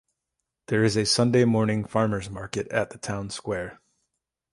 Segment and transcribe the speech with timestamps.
[0.65, 3.79] There is a Sunday morning farmers market at the Town Square.